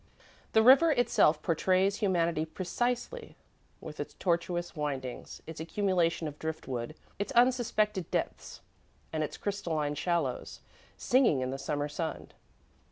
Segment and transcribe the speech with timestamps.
[0.53, 3.35] The river itself portrays humanity precisely,
[3.79, 8.61] with its tortuous windings, its accumulation of driftwood, its unsuspected depths,
[9.13, 10.61] and its crystalline shallows,
[10.97, 12.29] singing in the Summer sun.